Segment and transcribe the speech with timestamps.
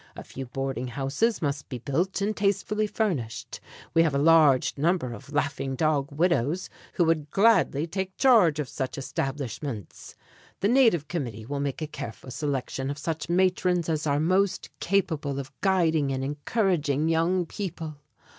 [0.15, 3.59] "A few boarding houses must be built and tastefully furnished.
[3.93, 8.67] We have a large number of Laughing Dog widows, who would gladly take charge of
[8.67, 10.15] such establishments.
[10.61, 15.37] "The native committee will make a careful selection of such matrons as are most capable
[15.37, 17.97] of guiding and encouraging young people.